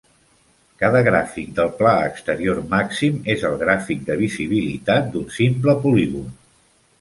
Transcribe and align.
Cada 0.83 1.01
gràfic 1.07 1.51
del 1.59 1.69
pla 1.81 1.91
exterior 2.13 2.61
màxim 2.71 3.19
és 3.35 3.45
el 3.51 3.59
gràfic 3.65 4.01
de 4.09 4.17
visibilitat 4.23 5.13
d'un 5.13 5.29
simple 5.37 5.77
polígon. 5.87 6.35